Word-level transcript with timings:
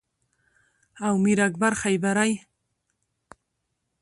او 1.07 1.13
میر 1.23 1.39
اکبر 1.47 1.73
خیبری 1.81 2.33